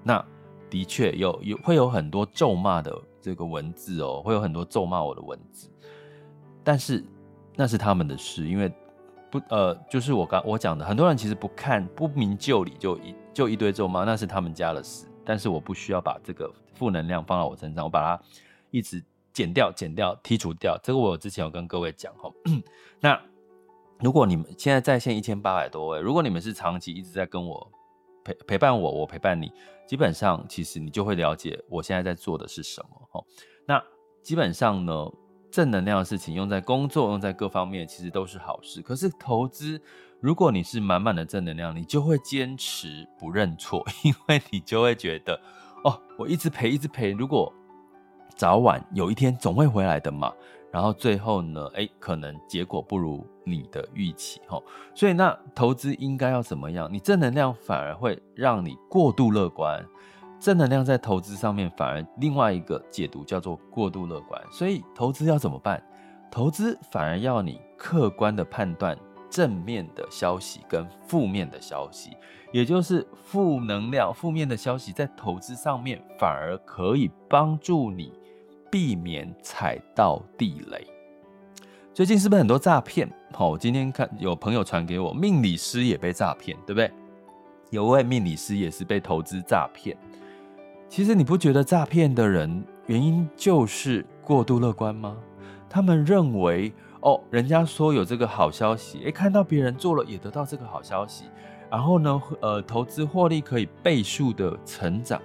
[0.08, 0.26] 那
[0.70, 5.70] 的确有有会有很多咒骂的这个文字哦，会有很多咒骂我的文字，
[6.63, 7.04] 但是
[7.58, 8.72] 那是他们的事，因为
[9.30, 18.24] 不呃，就是我刚我讲的，很多人其实不看不明就里就一就一堆咒骂，那是他们家的事，但是我不需要把这个负能量放到我身上，我把它
[18.72, 20.80] 一直剪掉、剪掉、剔除掉。
[20.82, 22.32] 这个我之前有跟各位讲哈。
[23.02, 23.22] 那
[24.00, 27.70] 如果你们现在在线一千八百多位，如果你们是长期一直在跟我。
[28.28, 29.50] 陪陪伴我，我陪伴你，
[29.88, 33.26] 基本上其实你就会了解我现在在做的是什么。
[33.65, 33.82] 那
[34.21, 34.93] 基本上呢，
[35.50, 38.82] 正能量的事情用在工作，用在各方面，其实都是好事。
[38.82, 39.82] 可是投资，
[40.19, 45.39] 如果你是满满的正能量，你就会坚持不认错， 因为你就会觉得，
[45.84, 47.52] 哦，我一直赔，一直赔，如果
[48.36, 50.34] 早晚有一天总会回来的嘛。
[50.78, 54.63] 然后最后呢，诶，可能结果不如你的预期，吼，
[54.94, 56.88] 所以那投资应该要怎么样？
[56.94, 59.84] 你正能量反而会让你过度乐观，
[60.40, 64.40] 正能量在投资上面反而另外一个解读叫做过度乐观。
[64.52, 65.84] 所以投资要怎么办？
[66.30, 68.96] 投资反而要你客观的判断
[69.32, 72.16] 正面的消息跟负面的消息，
[72.52, 78.13] 也就是负能量、负面的消息在投资上面反而可以帮助你。
[78.69, 80.86] 避免踩到地雷。
[81.93, 83.10] 最近是不是很多诈骗？
[83.34, 86.91] 好，我今天看有朋友传给我，命理师也被诈骗，对不对？
[87.71, 89.97] 有位命理师也是被投资诈骗。
[90.88, 95.17] 其实你不觉得诈骗的人原因就是过度乐观吗？
[95.69, 101.25] 他们认为哦，人家说有这个好消息，诶，看到别人做了也得到这个好消息，
[101.69, 105.21] 然后呢，呃，投资获利可以倍数的成长。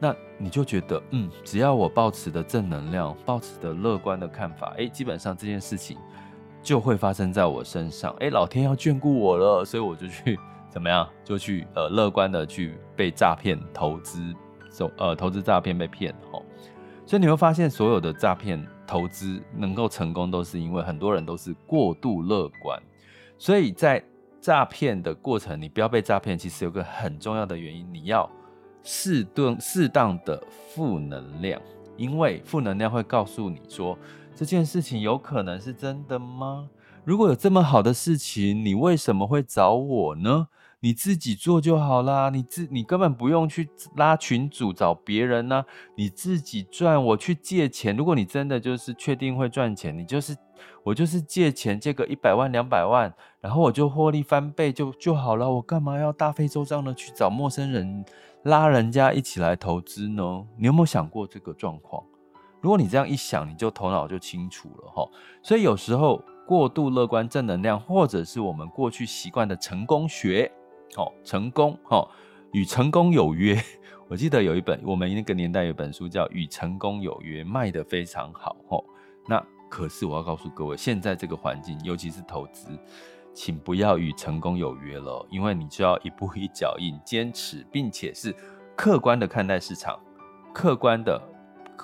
[0.00, 5.98] 那你就觉得，嗯，只要我抱持的正能量，抱持的乐观的看法，诶，基本上这件事情
[6.62, 10.38] 就会发生在我身上，诶，老天要眷顾我了，所以我就去
[10.70, 14.32] 怎么样，就去呃乐观的去被诈骗投资，
[14.70, 16.40] 走呃投资诈骗被骗哦，
[17.04, 22.80] 所以你会发现所有的诈骗投资能够成功，都是因为很多人都是过度乐观，
[23.36, 24.00] 所以在
[24.40, 28.30] 诈骗的过程，你不要被诈骗，其实有个很重要的原因，你要。
[28.90, 31.60] 适当适当的负能量，
[31.98, 33.98] 因为负能量会告诉你说，
[34.34, 36.70] 这件事情有可能是真的吗？
[37.04, 40.48] 如果有这么好的事情，你为什么会找我呢？
[40.80, 45.62] 你自己做就好啦，你自你根本不用去拉群组找别人呢、
[45.94, 47.04] 你自己赚。
[47.04, 50.34] 我去借钱，如果你真的就是确定会赚钱，你就是
[50.82, 55.50] 我就是借钱借个一百万两百万，然后我就获利翻倍就就好了。
[55.50, 58.02] 我干嘛要大费周章的去找陌生人？
[58.44, 60.46] 拉人家一起来投资呢？
[60.56, 62.02] 你有没有想过这个状况？
[62.60, 65.08] 如果你这样一想，你就头脑就清楚了哈。
[65.42, 70.50] 所以有时候过度乐观正能量，或者是我们过去习惯的成功学，
[70.96, 72.08] 哦，成功，哦，
[72.52, 73.60] 与成功有约。
[74.08, 78.82] 我记得有一本我们那个年代有本书叫《与成功有约》，卖得非常好，哦。
[79.26, 82.70] 那可是我要告诉各位，现在这个环境，尤其是投资，
[83.38, 88.34] 请不要与成功有约了，因为你就要一步一脚印，坚持，并且是
[88.76, 89.96] 客观的看待市场，
[90.52, 91.22] 客观的。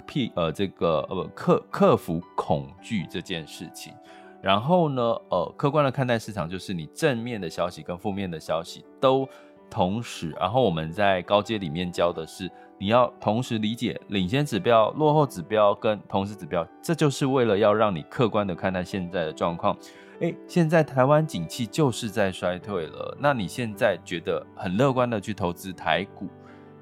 [0.04, 3.94] P 呃，这个呃不克克服恐惧这件事情，
[4.42, 9.24] 然后呢，呃，客观的看待市场，就是你正面的消息跟负面的消息都
[9.70, 10.30] 同时。
[10.40, 19.76] 然后我们在高阶里面教的是，你要同时理解领先指标、落后指标跟同时指标，这就是为了要让你客观的看待现在的状况。
[20.20, 26.28] 诶，现在台湾景气就是在衰退了，那你现在觉得很乐观的去投资台股，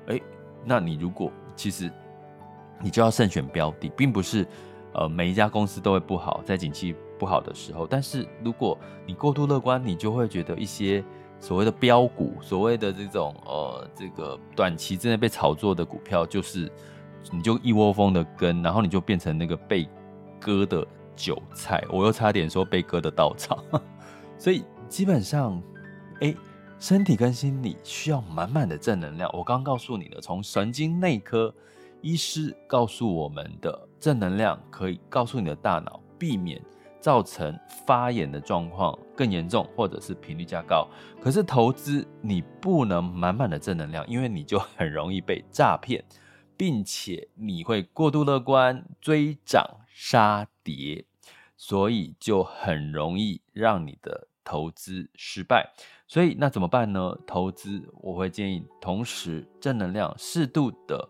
[0.07, 0.23] 诶，
[0.65, 1.91] 那你如果其实。
[2.85, 4.45] 你就要慎选标的，并不是，
[4.95, 7.87] 呃，每一家公司都会不好，在景气不好的时候。
[7.87, 11.05] 但是如果你过度乐观，你就会觉得一些
[11.39, 16.69] 所谓的标股，所谓的这种呃，这个短期之内被炒作的股票，就是
[17.31, 19.89] 你就一窝蜂的跟，然后你就变成那个被
[20.41, 20.85] 割的
[21.17, 21.85] 韭菜。
[21.91, 23.63] 我又差点说被割的稻草。
[24.39, 25.63] 所以基本上，
[26.21, 26.35] 哎，
[26.79, 29.31] 身体跟心理需要满满的正能量。
[29.33, 31.55] 我刚刚告诉你的，从神经内科。
[32.05, 36.61] 医师告诉我们的正能量可以告诉你的大脑，避免
[37.01, 40.85] 造成发炎的状况更严重，或者是频率加高。
[41.21, 46.05] 可是投资你不能满满的正能量，因为你就很容易被诈骗，
[46.63, 51.05] 并且你会过度乐观，追涨杀跌，
[51.57, 55.73] 所以就很容易让你的投资失败。
[56.07, 57.19] 所以那怎么办呢？
[57.27, 61.09] 投资我会建议同时正能量适度的。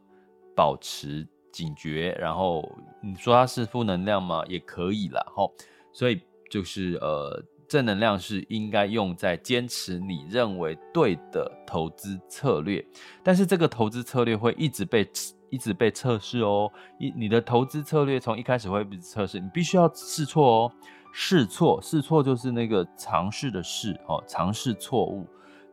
[0.56, 2.66] 保持警觉，然后
[3.02, 4.42] 你说它是负能量吗？
[4.48, 5.54] 也可以啦，吼。
[5.92, 6.18] 所以
[6.50, 12.82] 就是呃，正能量是应该用在坚持你认为对的投资策略，
[13.22, 15.06] 但是这个投资策略会一直被
[15.52, 16.72] 一直被测试哦。
[16.98, 20.72] 一你的投资策略从一开始会被测试，你必须要试错哦，
[21.12, 25.26] 试错试错就是那个尝试的试哦，尝试错误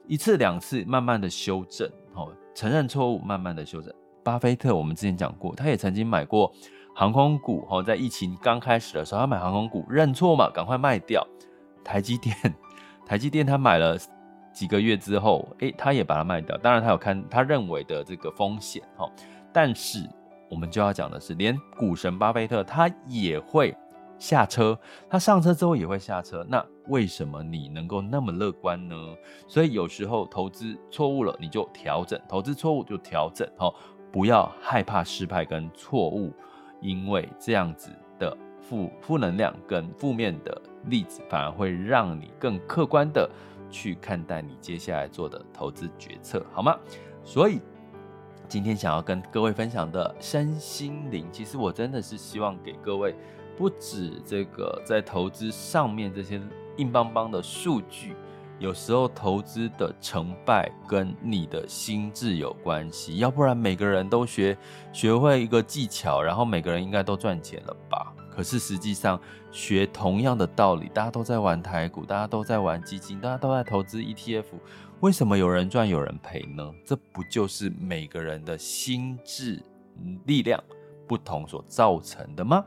[0.06, 3.94] 一次两次，慢慢的修正哦，承认错误，慢慢的修正。
[4.22, 6.54] 巴菲特，我们之前讲过，他也曾经买过
[6.94, 7.66] 航空股。
[7.70, 11.26] 哦，在疫情刚开始的时候，他买航空股认错嘛，赶快卖掉。
[11.84, 12.36] 台积电，
[13.06, 13.98] 台积电他买了
[14.54, 16.58] 几个月之后，诶，他也把它卖掉。
[16.58, 19.10] 当然，他有看他认为的这个风险，哈。
[19.54, 20.08] 但是
[20.50, 23.76] 我们就要讲的是，连股神巴菲特他也会
[24.18, 24.78] 下车，
[25.10, 26.46] 他上车之后也会下车。
[26.50, 28.96] 那为什么你能够那么乐观呢？
[29.48, 33.74] 所以有时候投资错误了，你就调整；投资错误就调整，哈。
[34.12, 36.34] 不要害怕失败跟错误，
[36.82, 43.30] 因为这样子的负负能量跟负面的例子，反而会让你更客观的
[43.70, 46.76] 去看待你接下来做的投资决策，好吗？
[47.24, 47.62] 所以
[48.50, 53.16] 今天想要跟各位分享的身心灵，其实我真的是希望给各位，
[53.56, 56.42] 不止这个在投资上面这些
[56.78, 58.16] 硬邦邦的数据。
[58.58, 64.58] 有时候投资的成败跟你的心智有关系，要不然每个人都学
[64.92, 68.12] 学会一个技巧，然后每个人应该都赚钱了吧？
[68.30, 69.20] 可是实际上
[69.52, 74.46] 学同样的道理，大家都在玩台股，大家都在玩基金，大家都在投资 ETF，
[75.02, 76.74] 为什么有人赚有人赔呢？
[76.86, 79.64] 这不就是每个人的心智
[80.26, 80.62] 力量
[81.08, 82.66] 不同所造成的吗？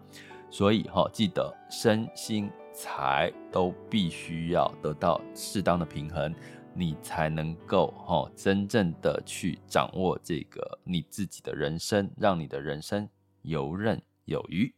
[0.51, 2.51] 所以哈，记得身心。
[2.75, 6.35] 财都必须要得到适当的平衡，
[6.73, 13.07] 你才能够哈真正的去掌握这个你自己的人生，让你的人生
[13.43, 14.75] 游刃有余。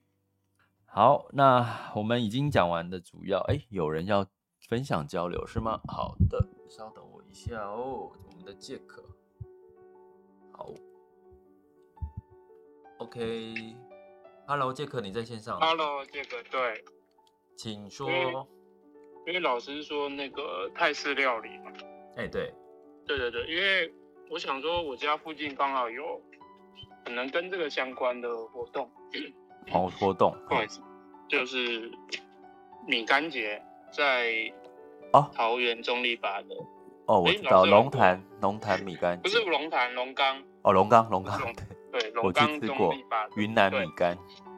[0.87, 4.27] 好，那我们已经讲完的主要，哎，有人要
[4.69, 5.81] 分享交流是吗？
[5.87, 9.05] 好的，稍等下哦，我们的杰克，
[10.53, 10.73] 好
[12.99, 16.85] ，OK，Hello，杰克，你在线上？Hello，杰克，对。
[17.57, 18.09] 请说。
[19.27, 21.73] 因为老师说那个泰式料理嘛。
[22.16, 22.55] 哎、欸，对，
[23.07, 23.92] 对对对，因为
[24.31, 26.23] 我想说，我家附近刚好有
[27.05, 28.88] 可能跟这个相关的活动。
[29.73, 30.37] 哦，活动。
[30.49, 30.81] 不好意思，
[31.29, 31.90] 就是
[32.87, 33.61] 米干节
[33.92, 34.53] 在
[35.13, 36.54] 哦桃园中立吧的。
[36.54, 36.67] 哦，
[37.07, 39.21] 我知道龙潭龙潭米干。
[39.21, 40.42] 不是龙潭龙岗。
[40.63, 41.40] 哦，龙岗龙岗。
[41.92, 44.17] 对，龙岗中坜办云南米干。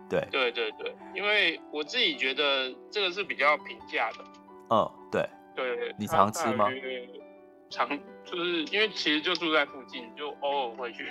[0.09, 4.25] 对对对对，因为我自己觉得这个是比较平价的。
[4.71, 5.95] 嗯，对对。
[5.99, 6.69] 你常吃吗？
[7.69, 7.89] 常
[8.25, 11.05] 就是因为其实就住在附近，就偶尔会去。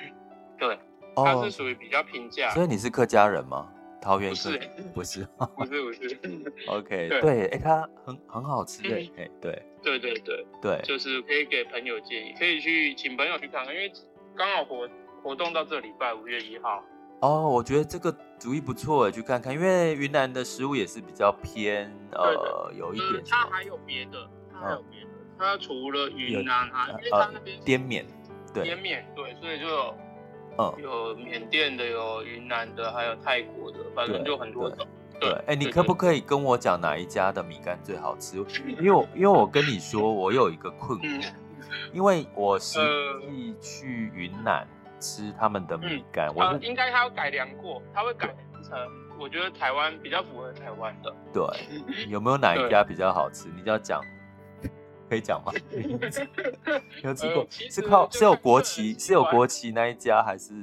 [0.58, 0.80] 对，
[1.18, 2.50] 它是属于比较平价。
[2.52, 3.70] 所以你是客家人吗？
[4.06, 4.60] 桃园 不是
[4.94, 6.50] 不是不是不是。
[6.68, 13.92] OK，对对，哎，它很很好吃哎，哎，对对对对对，就是可以给朋友建议，可以去请朋友去看看，因为
[14.38, 14.88] 刚好活
[15.24, 16.84] 活动到这礼拜五月一号。
[17.22, 23.24] 哦，我觉得这个主意不错哎，去看看，因为云南的食物也是比较偏呃有一点。
[23.28, 25.08] 它还有别的，它还有别的，
[25.40, 28.06] 它除了云南啊，因为它那边滇缅，
[28.54, 29.96] 对，滇缅对，所以就有
[30.58, 34.86] 嗯有缅甸的，有云南的，还有泰国的，反正就很多种。
[35.20, 38.38] 对，哎，你可不可以跟我讲哪一家的米干最好吃？
[38.80, 41.34] 因为我 因为我跟你说，我有一个困惑，
[41.94, 42.80] 因为我实
[43.22, 44.68] 际去云南。
[44.98, 48.80] 吃他们的米干，我、呃、应该他有改良过，他会改良成
[49.20, 51.14] 我觉得台湾比较符合台湾的。
[51.34, 51.44] 对，
[52.08, 53.50] 有没有哪一家比较好吃？
[53.56, 54.02] 你就要讲，
[55.10, 55.52] 可以讲吗？
[57.04, 57.48] 有吃过？
[57.50, 60.54] 是靠是有国旗是有国旗那一家还是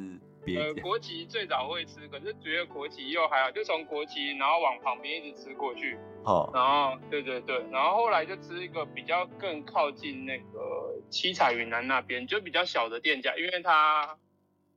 [0.44, 0.62] 别家？
[0.62, 5.98] 呃，国旗最早会吃，可是觉得国旗又还好，就从国旗然后往旁边一直吃过去。
[6.24, 14.16] 哦，然后对对对，然后后来就吃一个比较更靠近那个七彩云南那边，就比较小的店家，因为它。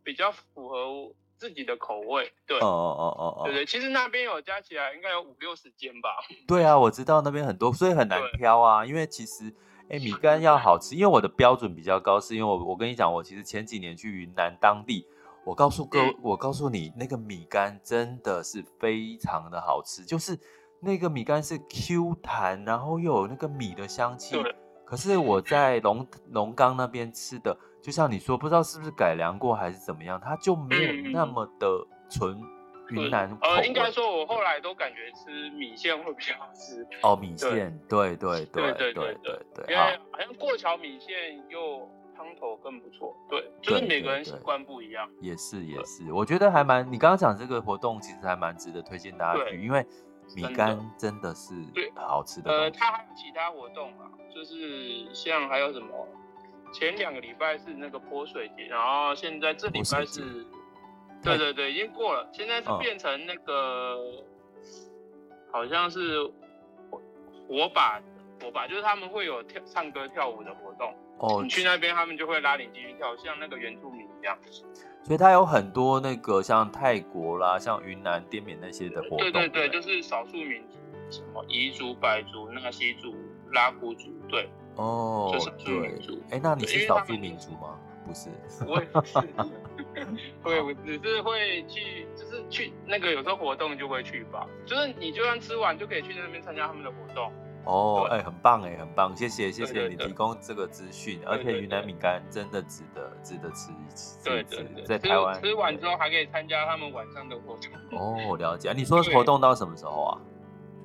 [0.06, 6.10] 比较符合自己的口味，对，哦哦哦哦，对对，其实那边有加起来应该有五六十间吧。
[6.48, 8.86] 对啊，我知道那边很多，所以很难挑啊。
[8.86, 9.54] 因为其实，
[9.90, 15.06] 哎，米干要好吃，因为我的标准比较高，是因为我我跟你讲，我其实前几年去云南当地，
[15.44, 20.40] 我告诉各，嗯、我告诉你，那个米干真的是非常的好吃，就是
[20.80, 24.36] 那个米干是 Q 弹，然后又有那个米的香气。
[24.86, 27.58] 可是我在龙龙岗那边吃的。
[27.86, 31.68] 就像你说，不知道是不是改良过还是怎么样，它就没有那么的
[32.10, 32.36] 纯
[32.90, 33.58] 云南口味。
[33.58, 36.84] 呃，应该说，我后来都感觉吃米线会比较好吃。
[37.04, 43.16] 哦，米线，对对对对对对对，因为好像过桥米线又汤头更不错。
[43.30, 45.08] 对，就是每个人习惯不一样。
[45.22, 49.86] 也是也是，我觉得还蛮，你刚刚讲这个活动其实还蛮值得推荐大家去，因为
[50.36, 51.54] 米干真的是
[51.94, 52.50] 好吃的。
[52.50, 56.08] 呃，它还有其他活动啊，就是像还有什么？
[56.76, 60.46] 前两个礼拜是那个泼水节，然后现在这礼拜是，
[61.24, 63.98] 对对对，已经过了，现在是变成那个，
[65.50, 66.22] 好像是
[67.48, 68.02] 火把，
[68.42, 70.94] 火把就是他们会有跳唱歌跳舞的活动。
[71.20, 74.38] 哦，你去那边他们就会拉你进去跳，像那个原住民一样，
[75.06, 80.78] 所以它有很多那个像泰国啦，像云南、滇缅那些的活动，对对对，就是少数民族，
[81.10, 83.16] 什么彝族、白族、纳西族、
[83.54, 84.50] 拉祜族，对。
[84.76, 85.32] 哦，
[85.64, 86.00] 对，
[86.32, 87.80] 哎，那你是少数民族吗？
[88.06, 88.30] 不是，
[88.68, 89.20] 我也 不是，
[90.44, 97.32] 对，我只是会去，就是去那个有时候活动就会去吧，就是你就算吃完就可以去那边参加他们的活动。
[97.64, 104.24] 哦，哎，很棒哎，很棒，谢谢谢谢你提供这个资讯，而且云南米干真的值得值得吃一次。
[104.24, 108.00] 对对对，在台湾吃完之后还可以参加他们晚上的活动。
[108.00, 110.22] 哦，了解，你 说活动到什么时候啊？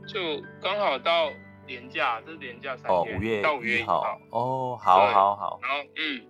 [0.07, 0.19] 就
[0.63, 1.31] 刚好到。
[1.71, 4.21] 连假，这是连假三天，哦，五月到五月一号。
[4.31, 5.61] 哦，好，好，好。
[5.63, 6.27] 然后，嗯，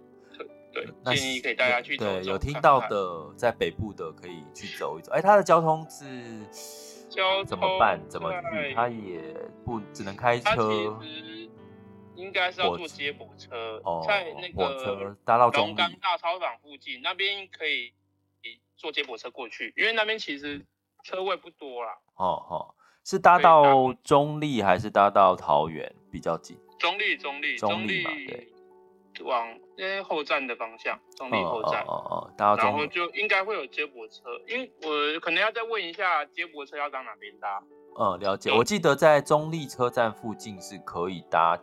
[0.72, 2.12] 对，建议给大家去走走。
[2.12, 5.10] 对，有听到的，在北部的可以去走一走。
[5.12, 6.44] 哎，它的交通是
[7.08, 7.98] 交怎么办？
[8.08, 8.74] 怎么去？
[8.74, 9.34] 他也
[9.64, 10.98] 不只能开车。
[12.16, 17.94] 应该是要坐接驳车，哦，在那个火车中钢大操场附近，那边可以
[18.76, 20.66] 坐接驳车过去，因为那边其实
[21.02, 21.96] 车位不多啦。
[22.16, 22.74] 哦，哦。
[23.04, 26.56] 是搭到中立还是搭到桃园比较近？
[26.78, 28.48] 中立，中立，中立嘛，对，
[29.24, 29.46] 往
[30.04, 37.62] 后站的方向，中立后站，哦哦，搭到中坜，然后就应该会有接驳车，因为我可能要再问一下接驳车要到哪边搭。
[37.98, 38.50] 嗯，了解。
[38.52, 41.58] 我记得在中立车站附近是可以搭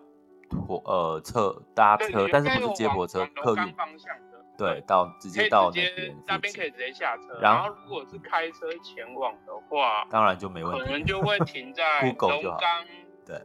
[0.67, 4.15] 火呃车搭车，但是不是接驳车，客运方向。
[4.57, 7.39] 对，到直接到那边，那边可以直接下车。
[7.39, 11.83] 然后如果是开车前往的话，当然就没问题，可能就会停在
[12.17, 12.85] 龙岗，
[13.25, 13.39] 对，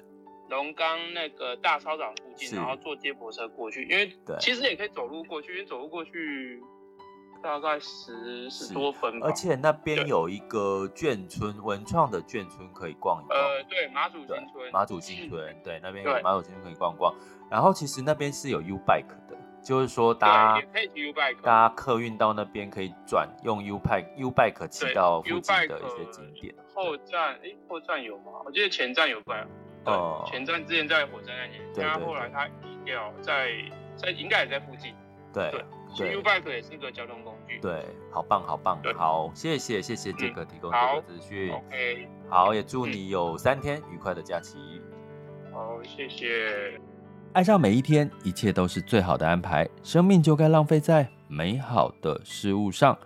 [0.49, 3.85] 龙岗那个大操场附近，然后坐接驳车过去。
[3.85, 4.11] 因为
[4.41, 6.63] 其实也可以走路过去，因为走路过去
[7.43, 9.27] 大概十十多分吧。
[9.27, 13.39] 而且那边有一个眷村，文创的眷村可以逛一逛。
[13.39, 17.15] 呃，对，马祖新村，马祖新村，对，那边有马祖新村可以逛逛。
[17.51, 19.37] 然后其实那边是有 U Bike 的。
[19.63, 20.61] 就是说，搭
[21.43, 26.55] 搭客运到那边可以转用 U Bike U Bike 骑到附近的一些景点。
[26.75, 28.33] 后站，诶，后站有吗？
[28.45, 29.47] 我记得前站有吧。
[29.85, 30.25] 哦。
[30.27, 33.53] 前站之前在火车站那边，然后后来它移掉，在
[33.97, 34.95] 在应该也在附近。
[35.33, 35.51] 对
[35.97, 36.13] 对。
[36.15, 37.59] U Bike 也是个交通工具。
[37.61, 41.53] 对，好棒好棒，好，谢谢谢谢杰克提供这个资讯。
[41.53, 42.09] OK。
[42.29, 44.83] 好，也祝你有三天愉快的假期。
[45.53, 46.81] 好，谢谢。
[47.33, 49.68] 爱上每一天，一切都是最好的安排。
[49.83, 52.97] 生命就该浪费在美好的事物上。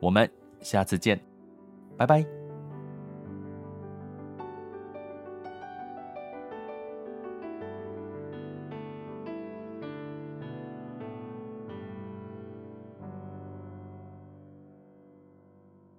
[0.00, 1.20] 我们下次见，
[1.96, 2.35] 拜拜。